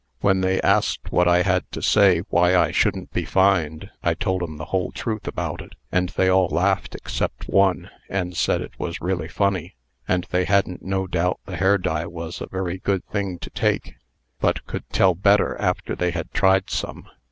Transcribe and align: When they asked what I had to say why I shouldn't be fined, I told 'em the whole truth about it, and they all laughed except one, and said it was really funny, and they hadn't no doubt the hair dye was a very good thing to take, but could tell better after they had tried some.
When 0.21 0.41
they 0.41 0.59
asked 0.61 1.11
what 1.11 1.27
I 1.27 1.43
had 1.43 1.71
to 1.73 1.81
say 1.83 2.21
why 2.29 2.57
I 2.57 2.71
shouldn't 2.71 3.11
be 3.11 3.23
fined, 3.23 3.91
I 4.01 4.15
told 4.15 4.41
'em 4.41 4.57
the 4.57 4.65
whole 4.65 4.91
truth 4.91 5.27
about 5.27 5.61
it, 5.61 5.73
and 5.91 6.09
they 6.09 6.27
all 6.27 6.47
laughed 6.47 6.95
except 6.95 7.47
one, 7.47 7.87
and 8.09 8.35
said 8.35 8.61
it 8.61 8.79
was 8.79 8.99
really 8.99 9.27
funny, 9.27 9.75
and 10.07 10.25
they 10.31 10.45
hadn't 10.45 10.81
no 10.81 11.05
doubt 11.05 11.39
the 11.45 11.55
hair 11.57 11.77
dye 11.77 12.07
was 12.07 12.41
a 12.41 12.47
very 12.47 12.79
good 12.79 13.05
thing 13.09 13.37
to 13.41 13.51
take, 13.51 13.93
but 14.39 14.65
could 14.65 14.89
tell 14.89 15.13
better 15.13 15.55
after 15.61 15.93
they 15.95 16.09
had 16.09 16.31
tried 16.31 16.71
some. 16.71 17.07